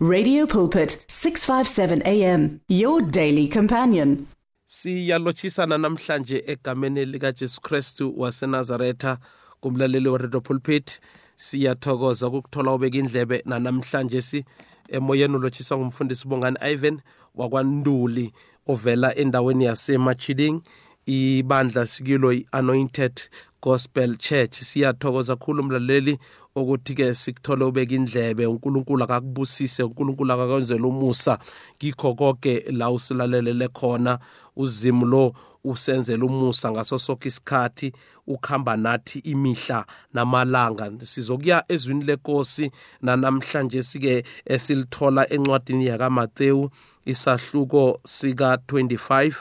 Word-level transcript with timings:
Radio 0.00 0.46
Pulpit 0.46 1.04
657 1.08 2.02
AM 2.06 2.60
your 2.68 3.02
daily 3.02 3.48
companion. 3.48 4.26
siyalotshisana 4.66 5.78
namhlanje 5.78 6.44
egameni 6.46 7.04
likajesu 7.04 7.60
kristu 7.60 8.14
wasenazaretha 8.20 9.18
kumlaleli 9.60 10.08
weredio 10.08 10.40
pulpit. 10.40 11.00
Siyathokoza 11.34 12.26
ukuthola 12.28 12.72
ubeka 12.72 12.98
indlebe 12.98 13.42
nanamhlanje 13.46 14.22
si. 14.22 14.44
Emoyeni 14.88 15.36
ulotshiswa 15.36 15.78
ngumfundisi 15.78 16.26
ubongani 16.26 16.56
ivan 16.72 17.00
wakwanduli 17.34 18.32
ovela 18.66 19.14
endaweni 19.16 19.64
yasemachiding 19.64 20.60
ibandla 21.06 21.86
sikilo 21.86 22.32
i-anointed 22.32 23.20
gospel 23.62 24.16
church. 24.16 24.54
Siyathokoza 24.54 25.36
khulu 25.36 25.62
umlaleli 25.62 26.18
ukuthi-ke 26.60 27.14
sikuthole 27.14 27.64
ubeka 27.64 27.94
indlebe 27.94 28.46
unkulunkulu 28.46 29.04
akakubusise 29.04 29.82
unkulunkulu 29.82 30.32
akakwenzela 30.32 30.86
umusa 30.86 31.38
kikho 31.78 32.14
konke 32.14 32.64
la 32.70 32.90
usilalelele 32.90 33.68
khona 33.68 34.18
uzimu 34.56 35.06
lo 35.06 35.32
usenzela 35.64 36.24
umusa 36.24 36.72
ngaso 36.72 36.98
sonke 36.98 37.28
isikhathi 37.28 37.92
ukuhamba 38.26 38.76
nathi 38.76 39.18
imihla 39.18 39.86
namalanga. 40.14 40.90
Sizokuya 41.04 41.64
ezwini 41.68 42.04
lenkosi 42.04 42.70
nanamhlanje 43.02 43.82
sike 43.82 44.24
esilithola 44.46 45.32
encwadini 45.32 45.86
yakamateyu 45.86 46.70
isahluko 47.06 48.00
sika-25 48.04 49.34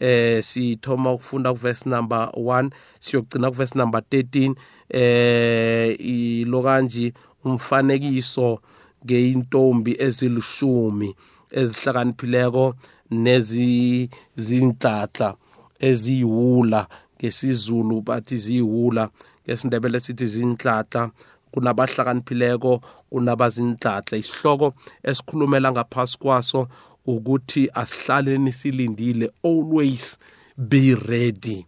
eh 0.00 0.44
sithoma 0.44 1.12
ukufunda 1.12 1.52
kuverse 1.52 1.88
number 1.88 2.30
1 2.34 2.70
siyogcina 3.00 3.50
kuverse 3.50 3.78
number 3.78 4.00
13 4.00 4.54
eh 4.88 6.00
ilokanje 6.00 7.12
umfanekiso 7.44 8.60
ngeintombi 9.04 9.96
ezilishumi 9.98 11.14
ezihlakaniphileko 11.50 12.74
nezizintlatla 13.10 15.36
eziyiwula 15.80 16.86
ngesizulu 17.16 18.00
bathi 18.00 18.36
ziyiwula 18.36 19.10
ngesindebele 19.44 20.00
sithi 20.00 20.26
zinhlatla 20.26 21.10
kunabahlakaniphileko 21.52 22.80
kunabazinhlatla 23.10 24.18
isihloko 24.18 24.74
esikhulumela 25.02 25.72
ngaphasi 25.72 26.18
kwaso 26.18 26.68
ukuthi 27.06 27.70
asihlaleni 27.74 28.52
silindile 28.52 29.26
always 29.42 30.18
be 30.56 30.94
ready 30.94 31.66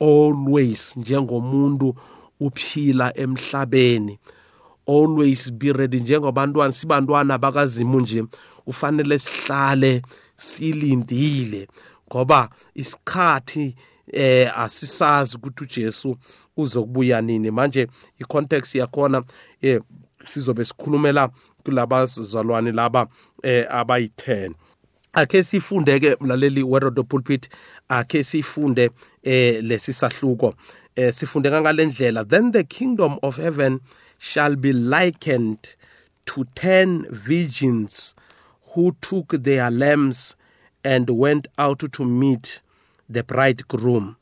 always 0.00 0.96
njengomuntu 0.96 1.94
uphila 2.40 3.16
emhlabeni 3.18 4.18
always 4.86 5.50
be 5.50 5.72
ready. 5.72 6.00
Njengobantwana 6.00 6.72
sibantwana 6.72 7.38
bakazimu 7.38 8.00
nje 8.00 8.24
kufanele 8.64 9.18
sihlale 9.18 10.02
silindile. 10.36 11.68
Ngoba 12.10 12.48
isikhathi 12.74 13.74
eh 14.12 14.58
asisazi 14.58 15.36
ukuthi 15.36 15.64
uJesu 15.64 16.16
uzokubuya 16.56 17.20
nini. 17.20 17.50
Manje 17.50 17.88
icontext 18.18 18.74
yakhona 18.74 19.22
eh 19.62 19.80
sizobe 20.26 20.64
sikhulumela 20.64 21.30
kulaba 21.64 22.06
zalwane 22.06 22.72
laba 22.72 23.06
eh 23.42 23.66
abayi10 23.70 24.54
akhe 25.12 25.44
sifunde 25.44 26.00
ke 26.00 26.16
mlaleli 26.20 26.62
werodo 26.62 27.04
pulpit 27.04 27.48
akhe 27.88 28.24
sifunde 28.24 28.90
eh 29.22 29.62
lesisahluko 29.62 30.54
eh 30.96 31.12
sifunde 31.12 31.50
ngalendlela 31.50 32.24
then 32.24 32.52
the 32.52 32.64
kingdom 32.64 33.18
of 33.22 33.36
heaven 33.36 33.80
shall 34.18 34.56
be 34.56 34.72
likened 34.72 35.76
to 36.24 36.44
10 36.54 37.06
virgins 37.10 38.14
who 38.74 38.92
took 39.00 39.42
their 39.42 39.70
lamps 39.70 40.36
and 40.84 41.10
went 41.10 41.48
out 41.58 41.82
to 41.92 42.04
meet 42.04 42.60
the 43.08 43.24
bridegroom 43.24 44.16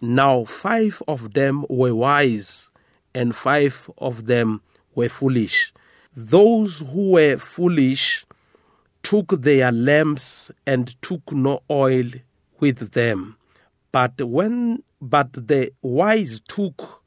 now 0.00 0.44
five 0.44 1.02
of 1.08 1.34
them 1.34 1.64
were 1.68 1.94
wise 1.94 2.70
and 3.14 3.34
five 3.34 3.90
of 3.98 4.26
them 4.26 4.60
were 4.94 5.08
foolish 5.08 5.72
those 6.16 6.78
who 6.78 7.12
were 7.12 7.36
foolish 7.36 8.24
took 9.02 9.40
their 9.42 9.70
lamps 9.70 10.50
and 10.66 11.00
took 11.00 11.30
no 11.30 11.60
oil 11.70 12.06
with 12.58 12.90
them. 12.90 13.36
But 13.92 14.20
when 14.20 14.82
but 15.00 15.32
the 15.34 15.72
wise 15.80 16.40
took 16.40 17.04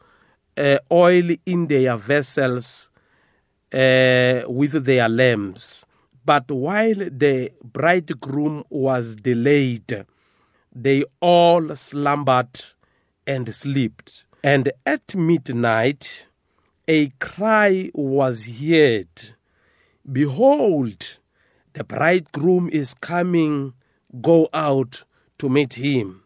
uh, 0.55 0.77
oil 0.89 1.35
in 1.45 1.67
their 1.67 1.97
vessels 1.97 2.89
uh, 3.73 4.43
with 4.47 4.85
their 4.85 5.09
lamps. 5.09 5.85
But 6.29 6.51
while 6.51 6.93
the 6.93 7.51
bridegroom 7.63 8.63
was 8.69 9.15
delayed, 9.15 10.05
they 10.71 11.03
all 11.19 11.75
slumbered 11.75 12.65
and 13.25 13.55
slept. 13.55 14.25
And 14.43 14.71
at 14.85 15.15
midnight, 15.15 16.27
a 16.87 17.09
cry 17.17 17.89
was 17.95 18.59
heard 18.59 19.33
Behold, 20.05 21.17
the 21.73 21.83
bridegroom 21.83 22.69
is 22.71 22.93
coming, 22.93 23.73
go 24.21 24.49
out 24.53 25.05
to 25.39 25.49
meet 25.49 25.73
him. 25.73 26.25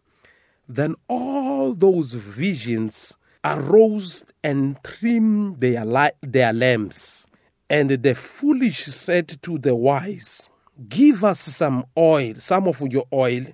Then 0.68 0.96
all 1.08 1.74
those 1.74 2.14
visions 2.14 3.16
arose 3.42 4.26
and 4.44 4.84
trimmed 4.84 5.62
their, 5.62 5.86
li- 5.86 6.20
their 6.22 6.52
lamps. 6.52 7.26
And 7.74 7.90
the 7.90 8.14
foolish 8.14 8.86
said 8.86 9.42
to 9.42 9.58
the 9.58 9.74
wise, 9.74 10.48
Give 10.90 11.24
us 11.24 11.40
some 11.40 11.88
oil, 11.98 12.36
some 12.36 12.68
of 12.68 12.80
your 12.82 13.08
oil, 13.12 13.46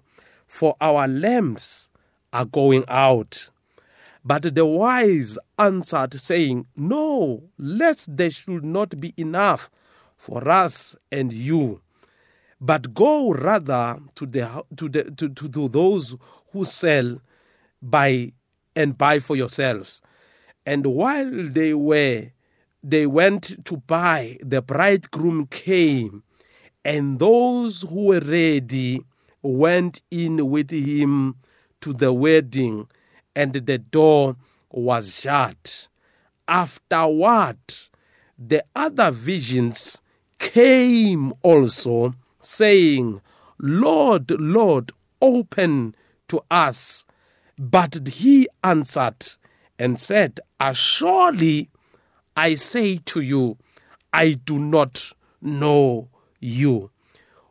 for 0.46 0.76
our 0.82 1.08
lamps 1.08 1.90
are 2.34 2.44
going 2.44 2.84
out. 2.90 3.50
But 4.26 4.54
the 4.54 4.66
wise 4.66 5.38
answered, 5.58 6.20
saying, 6.20 6.68
No, 6.76 7.44
lest 7.58 8.18
there 8.18 8.30
should 8.30 8.66
not 8.66 9.00
be 9.00 9.14
enough 9.16 9.72
for 10.18 10.46
us 10.50 10.98
and 11.10 11.32
you. 11.32 11.80
But 12.60 12.94
go 12.94 13.32
rather 13.32 14.00
to 14.16 14.26
the 14.26 14.66
to 14.76 14.90
the 14.90 15.04
to, 15.12 15.30
to, 15.30 15.48
to 15.48 15.70
those 15.70 16.18
who 16.52 16.66
sell 16.66 17.22
buy 17.82 18.34
and 18.76 18.98
buy 18.98 19.20
for 19.20 19.38
yourselves. 19.38 20.02
And 20.66 20.88
while 20.88 21.32
they 21.32 21.74
were 21.74 22.32
they 22.84 23.06
went 23.06 23.66
to 23.66 23.78
buy, 23.78 24.38
the 24.42 24.62
bridegroom 24.62 25.48
came, 25.48 26.24
and 26.86 27.20
those 27.20 27.82
who 27.82 28.06
were 28.06 28.20
ready 28.20 29.02
went 29.42 30.02
in 30.10 30.50
with 30.50 30.72
him 30.72 31.36
to 31.82 31.94
the 31.94 32.14
wedding, 32.14 32.88
and 33.36 33.54
the 33.54 33.78
door 33.78 34.36
was 34.72 35.22
shut. 35.22 35.88
Afterward, 36.48 37.58
the 38.38 38.64
other 38.76 39.12
visions 39.12 40.02
came 40.40 41.34
also, 41.42 42.16
saying, 42.40 43.22
Lord, 43.60 44.32
Lord, 44.32 44.92
open 45.22 45.96
to 46.30 46.42
us. 46.50 47.06
But 47.58 48.08
he 48.08 48.48
answered 48.64 49.36
and 49.78 50.00
said, 50.00 50.40
Surely 50.74 51.70
I 52.40 52.56
say 52.56 53.00
to 53.12 53.20
you, 53.20 53.58
I 54.14 54.32
do 54.32 54.60
not 54.60 55.12
know 55.42 56.08
you. 56.40 56.90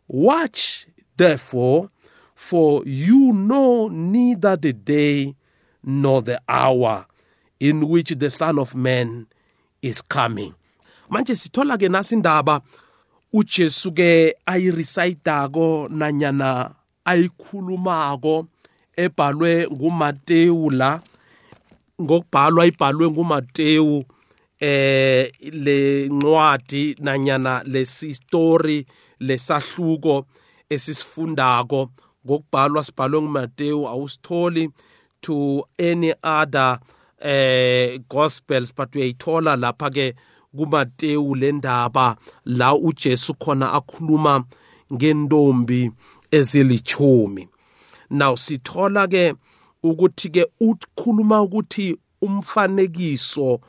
Watch, 0.08 0.86
therefore, 1.14 1.90
for 2.34 2.82
you 2.86 3.32
know 3.34 3.88
neither 3.88 4.56
the 4.56 4.72
day 4.72 5.34
nor 5.84 6.22
the 6.22 6.40
hour 6.48 7.04
in 7.60 7.86
which 7.88 8.10
the 8.10 8.30
Son 8.30 8.58
of 8.58 8.74
Man 8.74 9.26
is 9.82 10.00
coming. 10.00 10.54
manje 11.10 11.36
sithola 11.36 11.78
ke 11.80 11.88
nasi 11.88 12.14
indaba 12.14 12.60
uJesu 13.32 13.92
ke 13.96 14.36
ayirecitako 14.46 15.88
nanyana 15.88 16.74
ayikhulumako 17.04 18.46
ebhalwe 18.96 19.68
nguMateyu 19.72 20.70
la 20.70 21.00
ngokubhalwa 22.02 22.66
ibhalwe 22.66 23.10
nguMateyu 23.10 24.04
eh 24.60 25.32
le 25.52 26.08
ncwadi 26.08 26.96
nanyana 27.00 27.62
lesi 27.66 28.14
story 28.14 28.86
lesahluko 29.20 30.26
esisifundako 30.70 31.90
ngokubhalwa 32.26 32.84
sibhalwe 32.84 33.22
nguMateyu 33.22 33.88
awusitholi 33.88 34.70
to 35.20 35.66
any 35.78 36.12
other 36.22 36.78
eh 37.20 38.00
gospels 38.08 38.74
but 38.76 38.94
uyayithola 38.94 39.56
lapha 39.56 39.90
ke 39.90 40.14
kuMateyu 40.56 41.34
lendaba 41.34 42.16
la 42.44 42.74
uJesu 42.74 43.34
khona 43.34 43.72
akhuluma 43.72 44.44
ngentombi 44.92 45.90
ezilichumi 46.30 47.48
now 48.10 48.36
sithola 48.36 49.06
ke 49.08 49.34
ukuthi 49.82 50.28
ke 50.30 50.46
ukhuluma 50.60 51.42
ukuthi 51.42 51.96
umfanekiso 52.22 53.60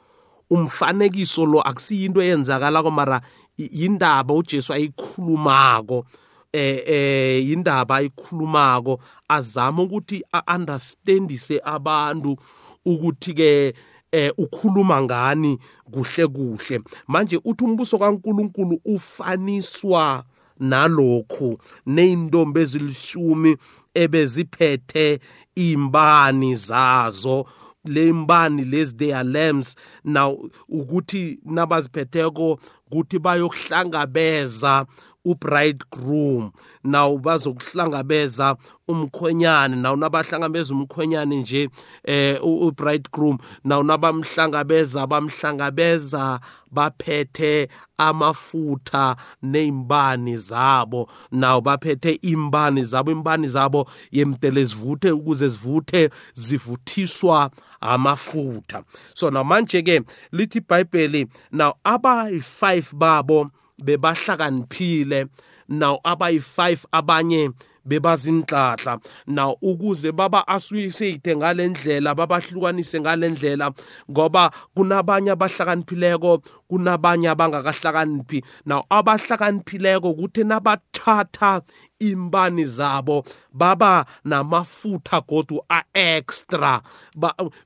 umfanekiso 0.49 1.45
lo 1.45 1.61
akusiyinto 1.61 2.21
eyenzakala 2.21 2.83
mara 2.91 3.21
yindaba 3.57 4.33
uJesu 4.33 4.73
ayikhulumako 4.73 6.05
eh 6.53 6.83
eh 6.85 7.49
indaba 7.49 7.95
ayikhulumako. 7.95 8.99
Azama 9.27 9.83
ukuthi 9.83 10.23
understandise 10.55 11.61
abantu 11.63 12.37
ukuthi 12.85 13.33
ke 13.33 13.73
eh 14.11 14.31
ukhuluma 14.37 15.01
ngani 15.01 15.59
kuhle 15.91 16.27
kuhle. 16.27 16.81
Manje 17.07 17.39
uthi 17.45 17.63
umbuso 17.63 17.97
kaNkuluNkulu 17.97 18.81
ufaniswa 18.85 20.23
nalokhu 20.59 21.57
neintombi 21.85 22.59
ezilishumi 22.59 23.57
ebeziphethe 23.93 25.19
imbani 25.55 26.55
zazo. 26.55 27.45
Le 27.85 28.13
mbani 28.13 28.63
lezi 28.63 28.97
they 28.97 29.13
are 29.13 29.23
lamps 29.23 29.75
now 30.03 30.49
ukuthi 30.69 31.39
nabaziphetheko 31.45 32.59
ukuthi 32.91 33.19
bayokuhlangabeza 33.19 34.85
ubridegroom. 35.25 36.51
Naw 36.83 37.17
bazokuhlangabeza 37.17 38.55
umkhwenyane. 38.87 39.75
Naw 39.75 39.95
nabahlangabeza 39.95 40.73
umkhwenyane 40.73 41.39
nje 41.39 41.69
eh 42.03 42.39
ubridegroom. 42.43 43.37
Naw 43.63 43.83
nabamhlangabeza 43.83 45.07
bamhlangabeza 45.07 46.39
baphethe 46.71 47.69
amafutha 47.97 49.15
nezimbani 49.43 50.37
zabo. 50.37 51.09
Naw 51.31 51.61
baphethe 51.61 52.19
imbani 52.21 52.83
zabo 52.83 53.11
imbani 53.11 53.47
zabo 53.47 53.87
yemtele 54.11 54.65
zivuthe 54.65 55.11
ukuze 55.11 55.49
zivuthe 55.49 56.09
zivuthiswa 56.33 57.51
amafutha. 57.81 58.83
So 59.13 59.29
namanje 59.31 59.81
ke 59.81 60.01
lithi 60.31 60.59
iBhayibheli 60.59 61.27
now 61.51 61.73
abayi5 61.83 62.95
babo 62.95 63.51
bebahlakaniphile 63.83 65.27
now 65.69 65.99
abayi5 66.03 66.85
abanye 66.91 67.51
bebazinhlahla 67.85 68.99
now 69.27 69.55
ukuze 69.61 70.11
baba 70.11 70.43
associate 70.47 71.35
ngalendlela 71.35 72.15
babahlukanise 72.15 72.99
ngalendlela 72.99 73.71
ngoba 74.11 74.51
kunabanye 74.75 75.31
abahlakaniphileko 75.31 76.41
kunabanye 76.69 77.29
abangakahlakaniphi. 77.29 78.43
Now 78.65 78.85
abahlakaniphileko 78.89 80.13
ukuthi 80.13 80.43
nabathatha 80.43 81.61
imbani 81.99 82.65
zabo 82.65 83.25
baba 83.53 84.05
namafutha 84.25 85.21
godu 85.21 85.59
a-extra. 85.69 86.81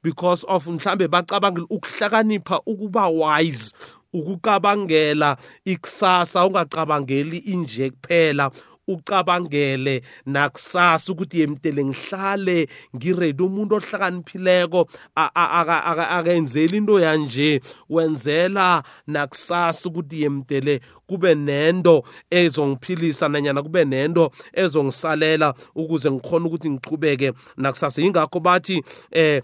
Because 0.02 0.44
of 0.46 0.66
mhlambe 0.68 1.08
bacabangile 1.08 1.68
ukuhlakanipha 1.70 2.62
ukuba 2.66 3.08
wise 3.08 3.74
ukucabangela 4.14 5.38
ikusasa 5.66 6.46
ungacabangeli 6.46 7.38
inje 7.38 7.90
kuphela 7.90 8.52
ucabangele 8.88 10.02
nakusasa 10.26 11.12
ukuthi 11.12 11.40
yemtele 11.40 11.86
ngihlale 11.86 12.68
ngiredi 12.96 13.44
umuntu 13.44 13.76
ohlakaniphileko 13.76 14.88
akenzeli 15.16 16.78
into 16.78 17.00
yanje 17.00 17.62
wenzela 17.90 18.84
nakusasa 19.08 19.90
ukuthi 19.90 20.22
yemtele 20.22 20.82
kube 21.08 21.36
nento 21.36 22.04
ezongiphilisa 22.30 23.30
nanyana 23.30 23.64
kube 23.64 23.86
nento 23.86 24.32
ezongisalela 24.54 25.54
ukuze 25.76 26.12
ngikhona 26.12 26.46
ukuthi 26.46 26.70
ngiqhubeke 26.70 27.34
nakusasa 27.58 28.02
yingakho 28.02 28.40
bathi 28.40 28.84
eh 29.12 29.42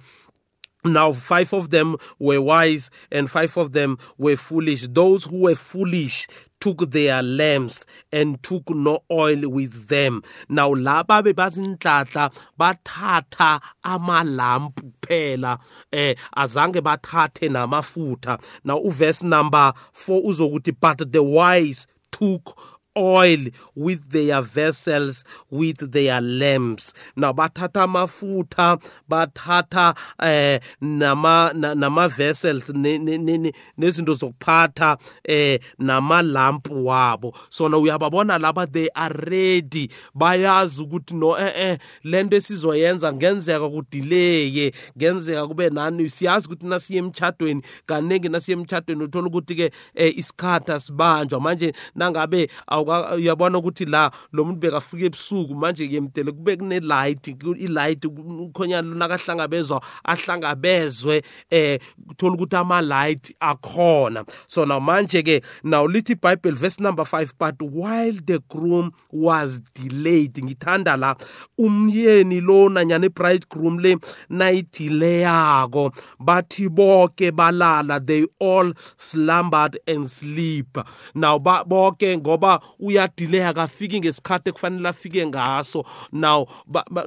Now, 0.85 1.11
five 1.11 1.53
of 1.53 1.71
them 1.71 1.97
were 2.19 2.39
wise 2.39 2.89
and 3.11 3.29
five 3.29 3.57
of 3.57 3.73
them 3.73 3.97
were 4.17 4.37
foolish. 4.37 4.87
Those 4.87 5.25
who 5.25 5.41
were 5.41 5.55
foolish 5.55 6.25
took 6.59 6.91
their 6.91 7.21
lamps 7.23 7.85
and 8.11 8.41
took 8.43 8.69
no 8.69 8.99
oil 9.11 9.49
with 9.49 9.87
them. 9.87 10.21
Now, 10.49 10.73
laba 10.73 11.21
bebazinhlanhla 11.23 12.31
bathatha 12.59 13.61
amalampu 13.83 14.91
kuphela 15.01 15.59
eh 15.91 16.15
azange 16.35 16.81
bathathe 16.81 17.49
namafutha. 17.49 18.41
Now, 18.63 18.79
uverse 18.79 19.23
number 19.23 19.73
4 19.93 20.21
uzokuthi 20.23 20.75
but 20.79 21.11
the 21.11 21.23
wise 21.23 21.87
took 22.11 22.78
oil 22.97 23.39
with 23.75 24.11
their 24.11 24.41
vessels 24.41 25.23
with 25.49 25.91
their 25.91 26.21
lamps. 26.21 26.93
Now 27.15 27.33
bathatha 27.33 27.83
amafutha 27.83 28.79
bathatha 29.09 29.95
eh 30.21 30.59
nama 30.81 31.51
nama 31.53 32.07
vessels 32.09 32.63
nezinto 32.65 34.15
zokuphatha 34.15 34.97
eh 35.23 35.59
namalampu 35.79 36.85
wabo. 36.85 37.35
Sona 37.49 37.77
uyababona 37.77 38.39
laba 38.39 38.71
they 38.71 38.89
are 38.95 39.13
ready. 39.13 39.89
Bayazi 40.15 40.81
ukuthi 40.83 41.13
no 41.13 41.37
eh 41.37 41.53
eh 41.55 41.77
lento 42.03 42.35
esizoyenza 42.37 43.13
ngenzeka 43.13 43.69
kudelay 43.69 44.71
ngenzeka 44.97 45.47
kube 45.47 45.69
nani. 45.69 46.09
Siyazi 46.09 46.47
ukuthi 46.47 46.65
nasiye 46.65 46.99
emchadweni 46.99 47.61
kaningi 47.85 48.29
nasiye 48.29 48.57
emchadweni 48.57 49.03
uthola 49.03 49.27
ukuthi 49.27 49.55
ke 49.55 49.71
eh, 49.95 50.17
isikhathi 50.17 50.71
asibanjwa. 50.71 51.39
Manje 51.39 51.73
nangabe 51.95 52.49
uyabona 52.81 53.57
ukuthi 53.57 53.85
la 53.85 54.11
lo 54.31 54.43
muntu 54.43 54.59
bekafika 54.59 55.05
ebusuku 55.05 55.55
manje 55.55 55.89
yemdele 55.91 56.31
kube 56.31 56.57
kune 56.57 56.79
light 56.79 57.27
i 57.27 57.67
light 57.67 58.05
ukhonyana 58.05 58.95
nakahlangabezwa 58.95 59.81
ahlangabezwe 60.03 61.23
eh 61.49 61.79
kuthola 62.07 62.33
ukuthi 62.33 62.55
ama 62.55 62.81
light 62.81 63.35
akhona. 63.39 64.23
So 64.47 64.65
now 64.65 64.79
manje 64.79 65.23
ke 65.23 65.43
now 65.63 65.87
lithi 65.87 66.15
iBible 66.15 66.53
verse 66.53 66.79
number 66.79 67.05
5 67.05 67.33
but 67.37 67.61
while 67.61 68.13
the 68.25 68.39
groom 68.49 68.91
was 69.11 69.61
delayed 69.73 70.33
ngithanda 70.33 70.97
la 70.97 71.15
umyeni 71.57 72.41
lo 72.41 72.69
nanyana 72.69 73.05
ibridegroom 73.05 73.79
le 73.79 73.97
nayidileyako 74.29 75.91
bathi 76.19 76.69
bonke 76.69 77.31
balala 77.31 77.99
they 78.05 78.25
all 78.39 78.73
slumbered 78.97 79.79
and 79.87 80.09
sleep. 80.09 80.77
Now 81.15 81.39
bonke 81.39 82.17
ngoba 82.17 82.59
uyadileya 82.79 83.49
akafiki 83.49 83.99
ngesikhathi 83.99 84.49
ekufanele 84.49 84.89
afike 84.89 85.25
ngaso. 85.27 85.85
Now 86.11 86.45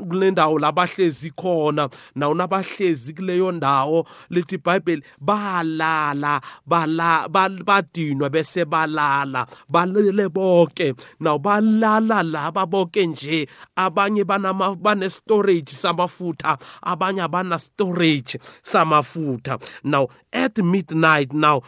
kule 0.08 0.30
ndawo 0.30 0.58
labahlezi 0.58 1.30
khona 1.30 1.88
nawo 2.14 2.34
nabahlezi 2.34 3.14
kuleyo 3.14 3.52
ndawo 3.52 4.06
lithi 4.30 4.54
iBhayibheli 4.54 5.02
balala 5.20 6.40
bala 6.66 7.28
badinwa 7.64 8.30
bese 8.30 8.64
balala 8.64 9.46
balele 9.68 10.28
bonke 10.28 10.94
naw 11.20 11.38
balala 11.38 12.22
laba 12.22 12.66
bonke 12.66 13.06
nje 13.06 13.48
abanye 13.76 14.24
banama 14.24 14.74
bane 14.74 15.10
storage 15.10 15.72
samafutha 15.72 16.58
abanye 16.82 17.22
abana 17.22 17.58
storage 17.58 18.38
samafutha. 18.62 19.58
Now 19.84 20.08
at 20.32 20.58
midnight 20.58 21.32
now 21.32 21.62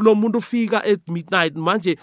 lo 0.00 0.14
muntu 0.14 0.38
ufika 0.38 0.84
at 0.84 1.00
midnight 1.08 1.54
manje 1.56 1.98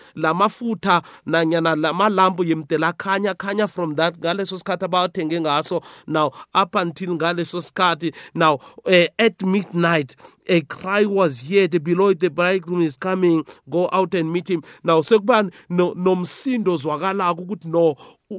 lamafutha 0.91 1.01
nanyana 1.25 1.75
lamalambu 1.75 2.43
yemdela 2.43 2.93
akhanya 2.93 3.33
khanya 3.33 3.69
from 3.69 3.95
that. 3.95 4.17
Ngaleso 4.17 4.57
sikhathi 4.57 4.85
abawathenge 4.85 5.41
ngaso. 5.41 5.83
Now 6.07 6.31
up 6.53 6.75
until 6.75 7.17
ngaleso 7.17 7.61
sikhathi 7.61 8.13
now 8.33 8.59
uh, 8.85 9.07
at 9.19 9.41
midnight 9.43 10.15
a 10.47 10.61
cry 10.61 11.05
was 11.05 11.49
heard 11.49 11.83
below 11.83 12.13
the 12.13 12.29
bridegroom 12.29 12.81
is 12.81 12.95
coming. 12.95 13.45
Go 13.69 13.89
out 13.91 14.13
and 14.13 14.31
meet 14.31 14.49
him. 14.49 14.63
Now 14.83 15.01
sekuba 15.01 15.51
nomsindo 15.69 16.77
zwakalako 16.77 17.41
ukuthi 17.41 17.65
no 17.65 17.95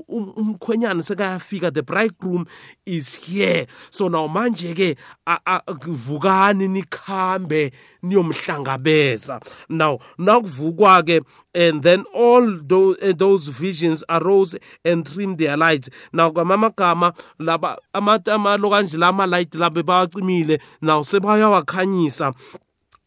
umkhwenyana 0.09 1.03
sekayafika 1.03 1.73
the 1.73 1.83
bridegroom 1.83 2.47
is 2.87 3.15
here. 3.15 3.67
So 3.91 4.09
now 4.09 4.29
manje 4.29 4.75
ke 4.75 4.97
vukani 5.87 6.69
nikhambe 6.69 7.73
niyomhlangabeza. 8.03 9.41
Now 9.69 9.99
nakuvukwa 10.19 11.03
ke 11.07 11.25
and 11.55 11.83
then 11.83 12.05
all 12.15 12.59
those, 12.63 12.97
uh, 13.03 13.13
those 13.17 13.49
visions 13.49 14.03
arose 14.09 14.57
and 14.85 15.07
trimmed 15.07 15.39
their 15.39 15.57
lights. 15.57 15.91
Now 16.13 16.31
kwamamagama 16.31 17.13
laba 17.39 17.79
amalo 17.95 18.71
kanje 18.71 18.99
la 18.99 19.09
ama-light 19.09 19.55
labe 19.55 19.83
bawacimile 19.83 20.61
now 20.81 21.03
sebayawakhanyisa 21.03 22.35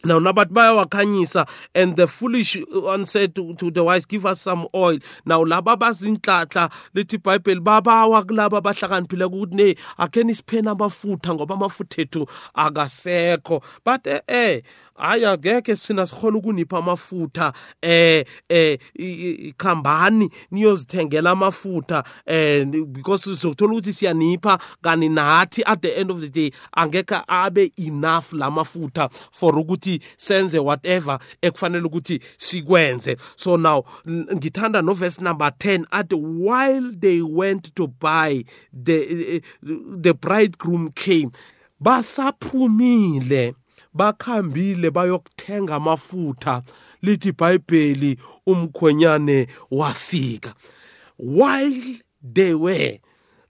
now 0.06 0.20
nabathi 0.20 0.54
bayawakhanyisa 0.54 1.48
and 1.74 1.98
the 1.98 2.08
foolish 2.08 2.58
one 2.72 3.06
said 3.06 3.36
to, 3.36 3.54
to 3.56 3.72
the 3.72 3.84
wise 3.84 4.06
give 4.06 4.26
us 4.26 4.42
some 4.42 4.68
oil. 4.74 4.98
Now 5.26 5.44
laba 5.44 5.76
bazinhlahla 5.76 6.72
lithi 6.94 7.18
ibhayibheli 7.18 7.60
babawa 7.60 8.24
kulaba 8.24 8.58
abahlakaniphile 8.58 9.26
ukuthi 9.26 9.56
ne 9.56 9.76
akheni 9.98 10.36
sipheni 10.36 10.70
amafutha 10.70 11.34
ngoba 11.34 11.56
amafutha 11.56 12.02
ethu 12.02 12.28
akasekho. 12.56 13.64
But 13.84 14.08
eh, 14.08 14.22
eh 14.28 14.62
hayi 14.96 15.26
angeke 15.26 15.76
sina 15.76 16.06
sikhona 16.06 16.38
ukunipha 16.38 16.78
amafutha 16.78 17.54
eh 17.82 18.26
eh 18.50 18.80
ikhambani 18.96 20.30
niyozithengela 20.52 21.32
amafutha 21.32 22.04
eh 22.26 22.66
because 22.66 23.36
sokuthola 23.36 23.74
ukuthi 23.74 23.94
siyanipha 23.94 24.60
kani 24.82 25.10
nathi 25.10 25.64
at 25.66 25.82
the 25.82 25.96
end 25.96 26.12
of 26.12 26.20
the 26.20 26.30
day 26.30 26.52
angeke 26.78 27.16
abe 27.28 27.72
enough 27.78 28.34
lamafutha 28.34 29.10
for 29.32 29.60
ukuthi 29.60 29.76
ukuthi 29.76 30.00
senze 30.18 30.60
whatever 30.60 31.20
ekufanele 31.42 31.86
ukuthi 31.86 32.20
sikwenze. 32.38 33.18
So 33.36 33.58
now 33.58 33.84
ngithanda 34.08 34.84
no 34.84 34.94
verse 34.94 35.22
number 35.22 35.52
10 35.60 35.86
athi 35.92 36.16
while 36.16 36.92
they 36.92 37.22
went 37.22 37.76
to 37.76 37.88
buy 37.88 38.44
the 38.74 39.42
the 39.62 40.14
bridegroom 40.14 40.92
came 40.92 41.32
basaphumile. 41.82 43.56
Bakhambile 43.94 44.92
bayokuthenga 44.92 45.76
amafutha. 45.76 46.62
Lithi 47.02 47.30
iBhayibheli 47.30 48.18
umkhwenyane 48.48 49.48
wafika. 49.72 50.54
While 51.18 52.00
they 52.22 52.54
were 52.54 53.00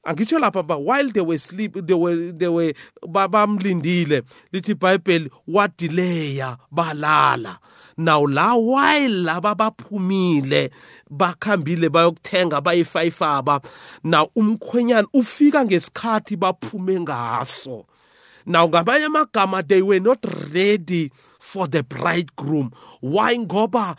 angitsho 0.05 0.39
lapha 0.39 0.65
ba 0.65 0.77
while 0.77 1.09
they 1.11 1.21
were 1.21 1.37
sleep 1.37 1.73
they 1.87 1.95
were 1.95 2.31
they 2.31 2.47
were 2.47 2.73
bamlindile. 3.07 4.21
Lithi 4.53 4.73
iBhayibheli 4.75 5.29
wadileya 5.47 6.57
balala. 6.71 7.57
Now 7.97 8.25
la 8.25 8.55
while 8.55 9.23
laba 9.23 9.55
baphumile 9.55 10.69
bakhambile 11.09 11.89
bayokuthenga 11.89 12.61
bayifayifaba 12.61 13.61
na 14.03 14.27
umkhwenyana 14.35 15.07
ufika 15.13 15.65
ngesikhathi 15.65 16.35
baphume 16.35 16.99
ngaso. 16.99 17.85
Now 18.45 18.67
ngamanye 18.67 19.05
amagama 19.05 19.67
they 19.67 19.81
were 19.81 19.99
not 19.99 20.23
ready 20.53 21.11
for 21.39 21.67
the 21.67 21.83
bridegroom. 21.83 22.71
Why? 23.01 23.37
Ngoba 23.37 23.95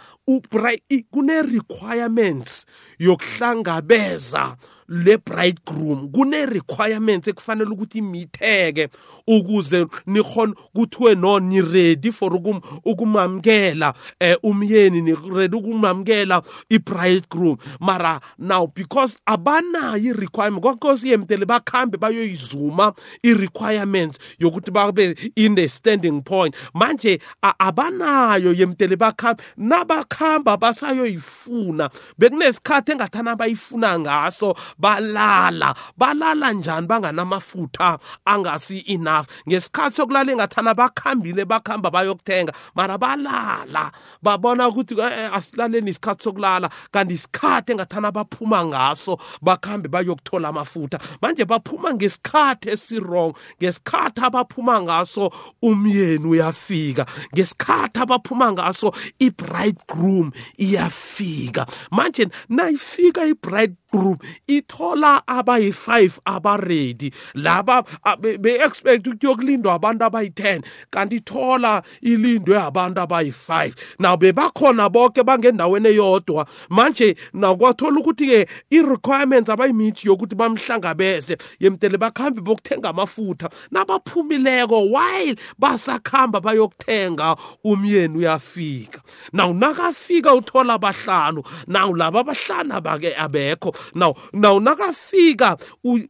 kune 1.10 1.42
requirements 1.42 2.66
yokuhlangabeza 2.98 4.56
le 4.88 5.18
bridegroom. 5.18 6.10
Kune 6.12 6.46
requirements 6.46 7.28
ekufanele 7.28 7.70
ukuthi 7.70 7.98
imitheke 7.98 8.88
ukuze 9.26 9.86
nikhona 10.06 10.54
kuthiwe 10.74 11.14
no 11.14 11.38
ni 11.40 11.60
ready 11.60 12.12
for 12.12 12.34
ukum 12.34 12.60
ukumamkela 12.84 13.94
eh, 14.20 14.36
umyeni 14.42 15.00
ni 15.00 15.14
ready 15.14 15.56
ukumamkela 15.56 16.42
i 16.70 16.78
bridegroom 16.78 17.56
mara 17.80 18.20
now 18.38 18.66
because 18.66 19.18
abanayo 19.26 19.96
i 19.96 20.12
requirement 20.12 20.62
konkosi 20.62 21.08
yemtele 21.10 21.44
bakhambe 21.46 21.98
bayoyizuma 21.98 22.92
i 23.22 23.34
requirements 23.34 24.18
yokuthi 24.38 24.70
babe 24.70 25.16
in 25.36 25.54
the 25.54 25.68
standing 25.68 26.22
point. 26.22 26.54
Manje 26.74 27.20
abanayo 27.42 28.52
yemtele 28.52 28.96
bakhambe 28.96 29.42
nabakhamba 29.56 30.56
basayoyifuna 30.56 31.90
bekunesikhathi 32.18 32.92
engathana 32.92 33.36
bayifuna 33.36 33.98
ngaso 33.98 34.54
balala. 34.78 35.74
Balala 35.98 36.52
njani? 36.52 36.86
Banganamafutha 36.86 37.98
angasi 38.24 38.78
enough. 38.86 39.26
Ngesikhathi 39.48 39.96
sokulala 39.96 40.32
engathana 40.32 40.74
bakhambile 40.74 41.44
bakhamba 41.44 41.90
bayokuthenga. 41.90 42.52
Mara 42.74 42.98
balala. 42.98 43.92
Babona 44.22 44.68
ukuthi 44.68 44.94
eh, 45.00 45.12
eh, 45.18 45.34
asilaleni 45.34 45.90
isikhathi 45.90 46.24
sokulala. 46.24 46.70
Kanti 46.90 47.14
isikhathi 47.14 47.72
engathana 47.72 48.12
baphuma 48.12 48.64
ngaso 48.64 49.18
bakhambe 49.42 49.88
bayokuthola 49.88 50.48
amafutha. 50.48 50.98
Manje 51.22 51.44
baphuma 51.44 51.94
ngesikhathi 51.94 52.70
esirong 52.70 53.34
ngesikhathi 53.60 54.20
abaphuma 54.20 54.82
ngaso 54.82 55.30
umyeni 55.62 56.26
uyafika. 56.26 57.06
Ngesikhathi 57.34 58.00
abaphuma 58.00 58.52
ngaso 58.52 58.92
i-bridegroom 59.18 60.32
iyafika. 60.58 61.66
Manje 61.90 62.28
nayifika 62.48 63.24
i-bride 63.24 63.76
group 63.96 64.24
ithola 64.46 65.22
abayi-5 65.26 66.18
abaredi. 66.24 67.12
Laba 67.34 67.82
be-expect 68.20 69.06
ukuthi 69.06 69.26
yokulindwa 69.26 69.74
abantu 69.74 70.04
abayi-10 70.04 70.62
kanti 70.90 71.16
ithola 71.16 71.82
ilindwe 72.02 72.60
abantu 72.60 73.00
abayi-5 73.00 73.72
naw 73.98 74.16
bebakhona 74.16 74.88
bonke 74.88 75.22
bangendaweni 75.22 75.88
eyodwa. 75.88 76.46
Manje 76.70 77.16
nakwathola 77.32 78.00
ukuthi-ke 78.00 78.46
i-requirements 78.70 79.50
abayimithi 79.50 80.08
yokuthi 80.08 80.36
bamhlangabeze. 80.36 81.36
Yemtele 81.60 81.98
bakhambe 81.98 82.40
bokuthenga 82.40 82.88
amafutha. 82.88 83.50
Nabaphumileko 83.70 84.90
while 84.92 85.36
basakhamba 85.58 86.40
bayokuthenga 86.40 87.36
umyeni 87.64 88.18
uyafika. 88.18 89.00
Naw 89.32 89.52
nakafika 89.52 90.34
uthola 90.34 90.74
abahlanu 90.74 91.42
naw 91.66 91.92
laba 91.94 92.20
abahlanu 92.20 92.72
abekho. 93.16 93.72
Now 93.94 94.14
now 94.32 94.60
nakafika 94.60 95.56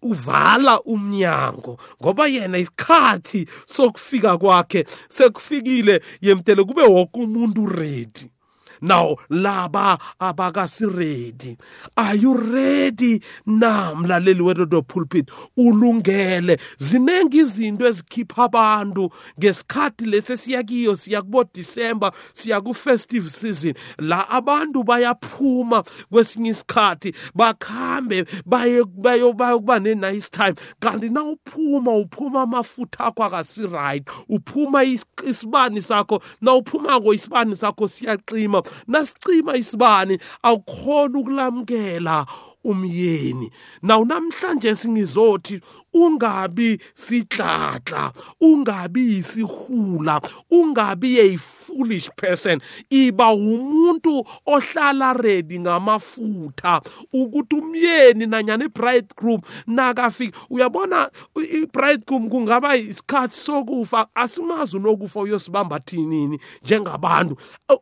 uvala 0.03 0.81
umnyango 0.81 1.79
ngoba 2.03 2.27
yena 2.27 2.59
isikhathi 2.59 3.49
sokufika 3.67 4.39
kwakhe 4.39 4.85
sekufikile 5.09 6.03
yemtele 6.21 6.65
kube 6.65 6.83
wonke 6.83 7.21
umuntu 7.21 7.67
ready. 7.67 8.36
Now 8.81 9.17
laba 9.31 9.99
abakasiredi. 10.21 11.57
Are 11.97 12.15
you 12.15 12.35
ready? 12.35 13.23
Na 13.47 13.95
mlaleli 13.95 14.43
wedodo 14.43 14.83
pulpit 14.83 15.31
ulungele. 15.57 16.59
Zinengi 16.79 17.39
izinto 17.39 17.87
ezikhipha 17.87 18.45
abantu 18.45 19.11
ngesikhathi 19.39 20.07
lesi 20.07 20.37
siyakiyo 20.37 20.97
siya 20.97 21.23
kubo 21.23 21.45
December 21.55 22.13
siya 22.35 22.61
ku 22.61 22.75
festive 22.75 23.31
season. 23.31 23.75
La 23.99 24.29
abantu 24.31 24.83
bayaphuma 24.85 25.83
kwesinye 26.11 26.51
isikhathi 26.51 27.15
bakhambe 27.35 28.25
baye 28.47 28.85
bayo 28.85 29.33
bayokuba 29.33 29.79
ne 29.81 29.95
nice 29.95 30.31
time. 30.31 30.55
Kanti 30.81 31.09
na 31.09 31.23
uphuma 31.23 31.93
uphuma 31.97 32.43
amafutha 32.43 33.05
akho 33.05 33.25
akasi 33.25 33.67
right 33.67 34.09
uphuma 34.29 34.85
isibani 34.85 35.83
sakho 35.83 36.23
na 36.41 36.53
uphuma 36.55 37.01
ko 37.01 37.15
isibani 37.15 37.57
sakho 37.57 37.89
siyaqima. 37.89 38.63
Nasicima 38.87 39.57
isibani 39.57 40.19
awukhona 40.43 41.19
ukulamkela 41.19 42.27
umyeni. 42.71 43.51
Naw 43.83 44.05
namhlanje 44.05 44.77
singizothi 44.77 45.61
ungabi 45.95 46.79
sidladla 46.95 48.13
ungabi 48.41 49.19
isihula 49.19 50.21
ungabi 50.51 51.21
a 51.21 51.39
foolish 51.39 52.11
person. 52.17 52.61
Iba 52.91 53.33
umuntu 53.35 54.27
ohlala 54.47 55.13
ready 55.13 55.59
ngamafutha 55.59 56.81
ukuthi 57.13 57.57
umyeni 57.57 58.27
nanyana 58.27 58.65
ibridegroom 58.65 59.41
nakafika 59.67 60.39
uyabona 60.51 61.11
ibridegroom 61.53 62.29
kungaba 62.29 62.77
isikhathi 62.77 63.37
sokufa? 63.37 64.07
Asimazi 64.15 64.77
unokufa 64.77 65.21
uyosibamba 65.21 65.81
thinini 65.81 66.39
njengabantu. 66.63 67.37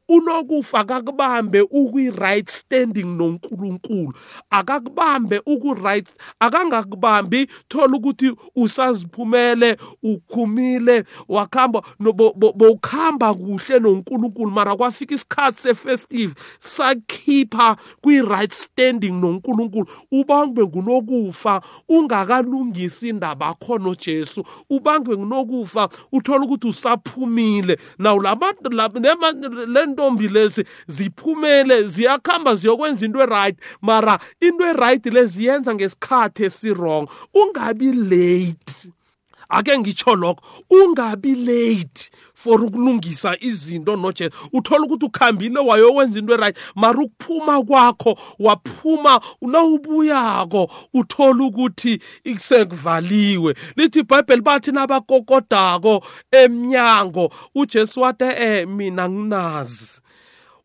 Unokufa 0.09 0.85
kakubambe 0.85 1.61
ukwi-right 1.61 2.50
standing 2.50 3.17
nonkulunkulu. 3.17 4.12
Aka 4.50 4.74
akakubambe 4.75 5.43
uku-right 5.47 6.14
akangakubambi 6.40 7.47
thola 7.69 7.97
ukuthi 7.97 8.35
usaziphumele 8.57 9.76
ukhumile 10.02 11.04
wakhamba 11.28 11.83
bowukhamba 12.54 13.35
kuhle 13.35 13.78
nonkulunkulu. 13.78 14.50
Mara 14.50 14.76
kwafika 14.76 15.14
isikhathi 15.14 15.62
sefestive 15.62 16.35
sakhipha 16.59 17.76
kwi-right 18.02 18.52
standing 18.52 19.12
nonkulunkulu. 19.21 19.87
Ubangwe 20.12 20.64
ngunokufa 20.64 21.61
ungakalungisi 21.88 23.09
indaba 23.09 23.54
khona 23.54 23.88
ujesu. 23.88 24.45
Ubangwe 24.71 25.16
ngunokufa 25.16 25.88
uthola 26.12 26.45
ukuthi 26.45 26.69
usaphumile. 26.69 27.78
Naw 27.99 28.21
labantu 28.21 28.71
le 29.66 29.87
ntombi 29.87 30.28
lezi 30.28 30.64
ziphumele 30.87 31.83
ziyakhamba 31.88 32.54
ziyokwenza 32.54 33.07
into 33.07 33.23
e-right. 33.23 33.57
Mara 33.83 34.19
into 34.40 34.63
into 34.64 34.83
eright 34.83 35.04
leziyenza 35.06 35.75
ngesikhathi 35.75 36.44
esirong 36.44 37.09
ungabi 37.35 37.92
late. 37.92 38.90
Ake 39.49 39.78
ngitsho 39.78 40.14
lokho 40.14 40.42
ungabi 40.71 41.35
late 41.35 42.11
for 42.35 42.61
ukulungisa 42.64 43.37
izinto 43.40 43.97
noje 43.97 44.30
uthola 44.52 44.87
ukuthi 44.87 45.06
ukhambile 45.06 45.59
wayokwenza 45.61 46.18
into 46.18 46.35
eright 46.35 46.56
mara 46.75 46.99
ukuphuma 46.99 47.62
kwakho 47.62 48.18
waphuma 48.38 49.21
nawubuyako 49.42 50.71
uthola 50.94 51.44
ukuthi 51.44 52.00
sekuvaliwe 52.40 53.54
lithi 53.76 53.99
ibhayibheli 53.99 54.42
bathi 54.42 54.73
nabakokodako 54.73 56.04
emnyango 56.30 57.33
ujesu 57.54 58.00
wathi 58.00 58.25
eh 58.25 58.68
mina 58.68 59.09
nginazi. 59.09 60.00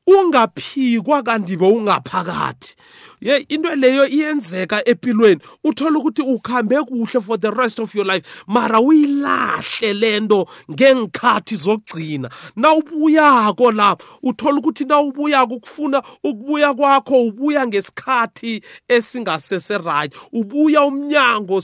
Ungaphikwa 0.08 1.24
kanti 1.24 1.58
bewungaphakathi 1.58 2.76
ye 3.22 3.46
into 3.50 3.76
leyo 3.76 4.08
iyenzeka 4.08 4.90
empilweni 4.90 5.42
uthola 5.64 6.00
ukuthi 6.00 6.22
ukhambe 6.22 6.76
kuhle 6.76 7.22
for 7.22 7.40
the 7.40 7.52
rest 7.52 7.80
of 7.80 7.96
your 7.96 8.06
life 8.06 8.44
mara 8.48 8.80
uyilahle 8.80 9.94
lento 9.94 10.48
ngengikhathi 10.72 11.56
zokugcina. 11.56 12.30
Nawubuyako 12.56 13.72
la 13.72 13.98
uthola 14.24 14.58
ukuthi 14.58 14.86
nawubuyako 14.86 15.54
ukufuna 15.54 16.04
ukubuya 16.24 16.74
kwakho 16.74 17.24
ubuya 17.24 17.68
ngesikhathi 17.68 18.62
esingasese 18.88 19.78
right 19.78 20.14
ubuya 20.34 20.84
umnyango 20.84 21.62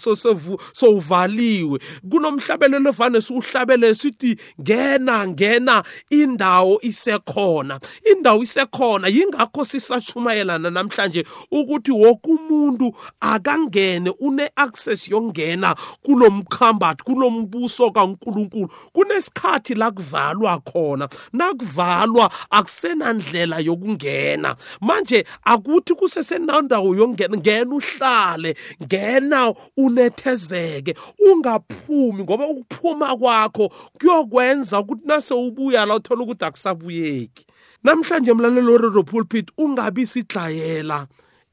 sowuvaliwe. 0.73 1.79
Kunomhlabelelo 2.09 2.89
evane 2.89 3.21
siwuhlabelele 3.21 3.95
sithi 3.95 4.35
ngena 4.61 5.27
ngena 5.27 5.83
indawo 6.09 6.79
isekhona. 6.81 7.79
Indawo 8.11 8.43
isekhona 8.43 9.07
yingakho 9.07 9.65
sisashumayelana 9.65 10.69
namhlanje 10.69 11.25
ukuthi 11.51 11.91
wonke 11.91 12.29
umuntu 12.29 12.93
akangene 13.19 14.09
une-access 14.19 15.07
yokungena 15.07 15.75
kulomkhambathi 16.03 17.03
kulombuso 17.03 17.91
kaNkuluNkulu. 17.91 18.69
Kunesikhathi 18.93 19.75
la 19.75 19.91
kuvalwa 19.91 20.59
khona. 20.59 21.09
Nakuvalwa 21.33 22.31
akusenandlela 22.49 23.59
yokungena. 23.59 24.55
Manje 24.81 25.25
akuthi 25.43 25.93
kusesenandawo 25.93 26.95
yokungena 26.95 27.37
ngena 27.37 27.75
uhlale 27.75 28.55
ngena 28.83 29.53
unethezeke 29.77 30.95
ungaphumi 31.19 32.23
ngoba 32.23 32.47
ukuphuma 32.47 33.17
kwakho 33.17 33.71
kuyokwenza 33.99 34.79
ukuthi 34.79 35.07
nase 35.07 35.33
ubuya 35.33 35.85
la 35.85 35.95
uthola 35.95 36.23
ukuthi 36.23 36.45
akusabuyeki. 36.45 37.45
Namhlanje 37.83 38.33
mlalelo 38.33 38.71
weredio 38.71 39.03
pulpit 39.03 39.51
ungabi 39.57 40.07
sidlayela. 40.07 41.07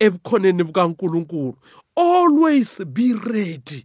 Ebukhoneni 0.05 0.63
bukaNkuluNkulu. 0.65 1.55
Always 1.97 2.81
be 2.85 3.15
ready. 3.15 3.85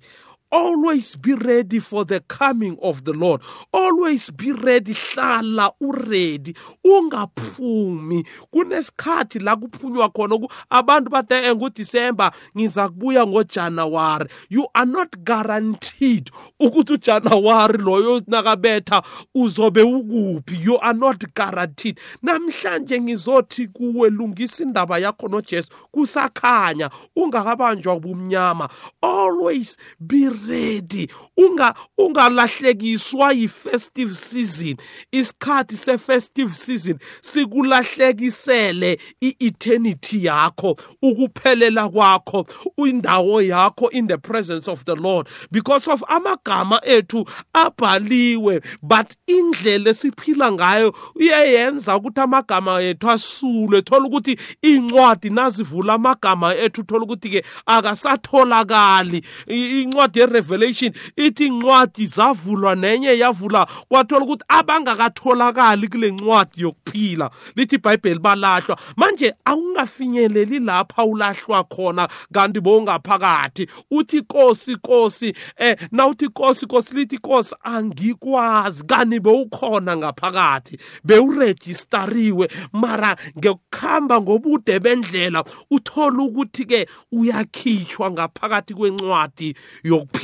Always 0.52 1.16
be 1.16 1.34
ready 1.34 1.80
for 1.80 2.06
the 2.06 2.20
coming 2.22 2.78
of 2.82 3.04
the 3.04 3.14
lord. 3.14 3.42
Always 3.74 4.30
be 4.30 4.52
ready 4.52 4.94
hlala 4.94 5.72
uready 5.82 6.56
ungaphumi. 6.86 8.26
Kunesikhathi 8.54 9.40
la 9.40 9.56
kuphunywa 9.56 10.10
khona 10.10 10.48
abantu 10.70 11.10
bathi 11.10 11.34
eh 11.34 11.56
nguDisember 11.56 12.32
ngiza 12.58 12.90
kubuya 12.90 13.28
ngoJanuary 13.28 14.30
you 14.50 14.68
are 14.74 14.86
not 14.86 15.18
guaranteed 15.24 16.32
ukuthi 16.60 16.94
uJanuary 16.94 17.78
loyo 17.78 18.22
nakabetha 18.28 19.04
uzobe 19.36 19.82
ukuphi. 19.82 20.58
You 20.64 20.78
are 20.82 20.98
not 20.98 21.24
guaranteed. 21.36 22.00
Namhlanje 22.24 23.02
ngizothi 23.02 23.68
kuwe 23.68 24.10
lungisa 24.10 24.64
indaba 24.64 24.98
yakho 24.98 25.28
noJesu 25.28 25.70
kusakhanya 25.92 26.90
ungakabanjwa 27.16 27.94
ubumnyama 27.94 28.70
always 29.02 29.78
be 30.00 30.30
ready. 30.48 31.10
Unga 31.38 31.74
ungalahlekiswa 31.98 33.34
yi-festive 33.34 34.16
season. 34.16 34.78
Isikhathi 35.12 35.76
se-festive 35.76 36.56
season 36.56 37.00
sikulahlekisele 37.22 39.00
i-eternity 39.22 40.26
yakho 40.26 40.78
ukuphelela 41.02 41.90
kwakho 41.90 42.48
indawo 42.78 43.42
yakho 43.42 43.90
in 43.92 44.08
the 44.08 44.18
presence 44.18 44.68
of 44.68 44.86
the 44.86 44.96
lord. 44.96 45.28
Because 45.52 45.88
of 45.88 46.04
amagama 46.08 46.80
ethu 46.86 47.26
abhaliwe 47.54 48.62
but 48.82 49.16
indlela 49.28 49.90
esiphila 49.90 50.52
ngayo 50.52 50.96
uyayenza 51.16 51.98
ukuthi 51.98 52.22
amagama 52.22 52.82
ethu 52.82 53.10
asulwe. 53.10 53.82
Thola 53.82 54.08
ukuthi 54.08 54.38
incwadi 54.62 55.30
nazivula 55.30 55.94
amagama 55.94 56.56
ethu 56.56 56.84
thola 56.84 57.06
ukuthi-ke 57.06 57.44
akasatholakali. 57.66 59.26
Incwadi 59.48 60.22
yerevelation 60.28 60.92
ithi 61.16 61.46
incwadi 61.46 62.06
zavulwa 62.06 62.76
nenye 62.76 63.18
yavula 63.18 63.68
kwathola 63.90 64.26
ukuthi 64.26 64.46
abangakatholakali 64.48 65.88
kule 65.88 66.12
ncwadi 66.12 66.62
yokuphila. 66.62 67.30
Lithi 67.56 67.76
ibhayibheli 67.76 68.20
balahlwa. 68.20 68.78
Manje 68.96 69.34
awungafinyeleli 69.46 70.60
lapha 70.60 71.06
ulahlwa 71.06 71.64
khona 71.64 72.08
kanti 72.34 72.60
bowungaphakathi 72.60 73.68
uthi 73.92 74.22
kosi 74.22 74.76
kosi 74.76 75.34
eh 75.58 75.78
nawuthi 75.92 76.28
kosi 76.30 76.66
kosi 76.66 76.96
lithi 76.96 77.18
kosi 77.18 77.56
angikwazi. 77.64 78.84
Kani 78.84 79.20
bewukhona 79.20 79.98
ngaphakathi 79.98 80.78
bewurejistariwe. 81.04 82.50
Mara 82.74 83.16
ngekukhamba 83.38 84.22
ngobude 84.22 84.80
bendlela 84.80 85.44
uthola 85.72 86.24
ukuthi 86.24 86.66
ke 86.66 86.88
uyakhitshwa 87.12 88.12
ngaphakathi 88.12 88.74
kwencwadi 88.74 89.56
yokuphila. 89.84 90.17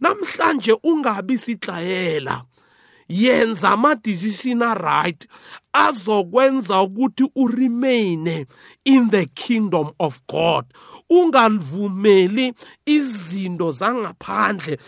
Namhlanje 0.00 0.72
ungabi 0.82 1.38
sidlayela 1.38 2.44
yenza 3.08 3.70
ama-decision 3.70 4.60
right 4.74 5.26
azokwenza 5.72 6.82
ukuthi 6.82 7.30
uremaine 7.34 8.46
in 8.84 9.10
the 9.10 9.26
kingdom 9.26 9.90
of 9.98 10.20
god. 10.28 10.64
Ungavumeli 11.10 12.54
izinto 12.86 13.70
zangaphandle 13.72 14.78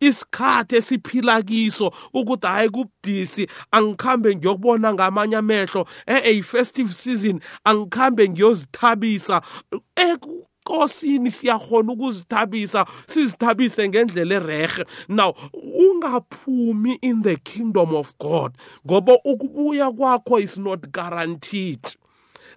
isikhathi 0.00 0.76
esiphila 0.76 1.42
kiso 1.42 1.92
ukuthi 2.14 2.46
hayi 2.46 2.68
kubudisi 2.68 3.46
angikhambe 3.70 4.36
ngiyokubona 4.36 4.94
ngamanye 4.94 5.36
amehlo. 5.36 5.86
Eh 6.06 6.42
festive 6.42 6.94
season 6.94 7.40
angikhambe 7.64 8.28
ngiyozithabisa. 8.28 9.42
Enkosini 10.66 11.30
siyahona 11.30 11.92
ukuzithabisa 11.92 12.86
sizithabise 13.06 13.88
ngendlela 13.88 14.34
erehe 14.34 14.84
now 15.08 15.34
ungaphumi 15.78 16.98
in 17.02 17.22
the 17.22 17.36
kingdom 17.36 17.94
of 17.94 18.14
god 18.18 18.52
ngoba 18.86 19.18
ukubuya 19.24 19.90
kwakho 19.90 20.40
is 20.42 20.58
not 20.58 20.80
guaranteed. 20.92 21.80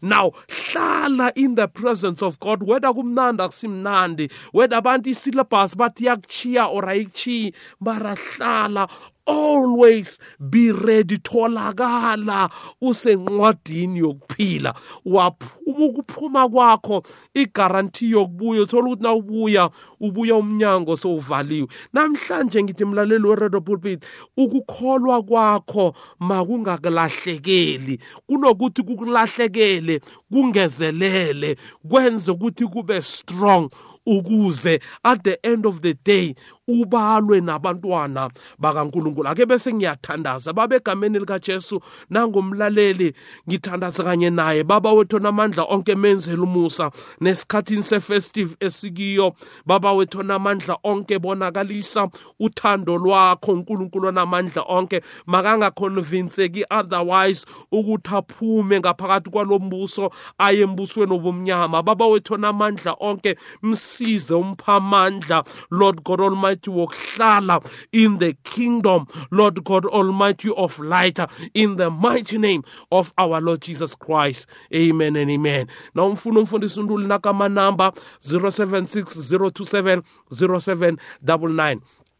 Now 0.02 0.32
hlala 0.48 1.32
in 1.36 1.56
the 1.56 1.68
presence 1.68 2.22
of 2.22 2.40
god 2.40 2.64
whether 2.64 2.88
kumnandi 2.88 3.42
akusimnandi 3.44 4.32
whether 4.54 4.78
abantu 4.78 5.10
isyllabus 5.10 5.76
bathi 5.76 6.06
yakuchiya 6.06 6.72
or 6.72 6.84
ayikuchiyi 6.84 7.54
mara 7.82 8.16
hlala 8.16 8.88
always 9.26 10.20
be 10.40 10.72
ready 10.72 11.18
tholakala 11.18 12.50
usencwadini 12.82 14.00
yokuphila. 14.00 14.74
Waphuma 15.06 15.59
ukuphuma 15.72 16.50
kwakho 16.50 17.04
igaranti 17.34 18.12
yokubuya. 18.12 18.62
Uthola 18.62 18.88
ukuthi 18.88 19.04
na 19.04 19.14
ubuya 19.14 19.70
ubuya 20.00 20.36
umnyango 20.36 20.98
sowuvaliwe. 20.98 21.68
Namhlanje 21.94 22.64
ngithi 22.64 22.86
mlaleli 22.86 23.28
weredo 23.28 23.62
pulpit 23.62 24.06
ukukholwa 24.38 25.24
kwakho 25.24 25.94
makungakulahlekeli 26.20 28.00
kunokuthi 28.28 28.84
kukulahlekele 28.84 30.02
kungezelele 30.32 31.56
kwenze 31.90 32.32
ukuthi 32.32 32.68
kube 32.68 33.02
strong 33.02 33.70
ukuze 34.06 34.80
at 35.04 35.24
the 35.24 35.38
end 35.44 35.66
of 35.66 35.82
the 35.82 35.94
day 35.94 36.36
ubalwe 36.68 37.42
nabantwana 37.42 38.30
bakaNkuluNkulu. 38.60 39.30
Ake 39.30 39.46
bese 39.46 39.74
ngiyathandaza 39.74 40.54
babegameni 40.54 41.20
likaJesu. 41.20 41.82
Nangomlaleli 42.10 43.14
ngithandaza 43.50 44.04
kanye 44.04 44.30
naye. 44.30 44.64
Baba 44.64 44.94
wethu 44.94 45.20
namandla 45.20 45.59
onke 45.64 45.96
menzela 45.96 46.44
umusa 46.44 46.92
nesikhathini 47.22 47.84
sefestive 47.84 48.56
esikiyo 48.60 49.34
baba 49.66 49.94
wethu 49.94 50.24
namandla 50.24 50.78
onke 50.84 51.20
bonakalisa 51.20 52.10
uthando 52.40 52.98
lwakho 52.98 53.52
uNkulunkulu 53.52 54.12
namandla 54.12 54.64
onke 54.68 55.02
makangaconvinceki 55.26 56.66
otherwise 56.70 57.46
ukuthi 57.72 58.16
aphume 58.16 58.80
ngaphakathi 58.80 59.30
kwalombuso 59.30 60.12
aye 60.38 60.62
embusweni 60.62 61.14
obumnyama 61.14 61.84
baba 61.84 62.08
wethu 62.08 62.38
namandla 62.38 62.96
onke 63.00 63.36
msize 63.64 64.34
umphamandla 64.34 65.44
Lord 65.72 66.04
God 66.04 66.22
Almighty 66.22 66.70
wokuhlala 66.72 67.60
in 67.92 68.18
the 68.20 68.34
kingdom, 68.44 69.08
Lord 69.32 69.64
God 69.64 69.86
Almighty 69.86 70.50
of 70.50 70.80
light, 70.80 71.20
in 71.54 71.76
the 71.76 71.90
mighty 71.90 72.38
name 72.38 72.64
of 72.92 73.14
our 73.18 73.42
Lord 73.42 73.62
Jesus 73.62 73.96
Christ. 73.96 74.48
Amen 74.74 75.16
and 75.16 75.32
amen. 75.32 75.49
Na 75.96 76.04
umfuna 76.04 76.40
umfundisi 76.40 76.80
unduli 76.80 77.08
nakamanamba 77.08 77.92
076 78.28 79.04
027 79.38 80.02
0799 80.32 81.78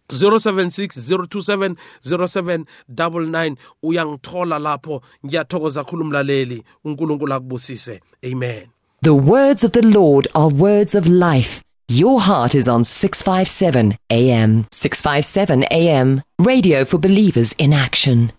076 0.10 1.16
027 1.18 1.76
0799 2.02 3.56
uyangithola 3.84 4.60
lapho. 4.60 5.02
Ngiyathokoza 5.26 5.84
khulu 5.84 6.02
umlaleli. 6.02 6.64
uNkulunkulu 6.86 7.34
akubusise. 7.34 8.02
Amen. 8.26 8.68
The 9.02 9.10
words 9.14 9.64
of 9.64 9.72
the 9.72 9.82
Lord 9.82 10.28
are 10.34 10.50
words 10.56 10.96
of 10.96 11.06
life. 11.08 11.62
Your 11.92 12.20
heart 12.22 12.54
is 12.56 12.68
on 12.68 12.84
657 12.84 13.98
AM. 14.12 14.66
657 14.72 15.64
AM. 15.72 16.22
Radio 16.40 16.86
for 16.86 17.00
believers 17.00 17.54
in 17.58 17.74
action. 17.74 18.32